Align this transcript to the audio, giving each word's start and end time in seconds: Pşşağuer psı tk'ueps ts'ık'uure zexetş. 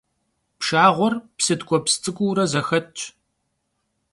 Pşşağuer 0.59 1.13
psı 1.37 1.55
tk'ueps 1.59 1.93
ts'ık'uure 2.01 2.45
zexetş. 2.51 3.01